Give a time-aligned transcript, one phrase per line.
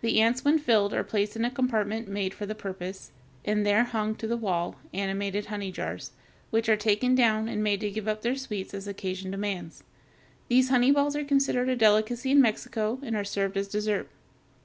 [0.00, 3.12] The ants when filled are placed in a compartment made for the purpose,
[3.44, 6.10] and there hung to the wall, animated honey jars,
[6.50, 9.84] which are taken down and made to give up their sweets as occasion demands.
[10.48, 14.08] These honey balls are considered a delicacy in Mexico, and are served as dessert.